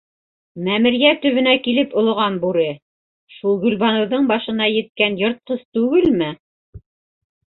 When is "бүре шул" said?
2.45-3.59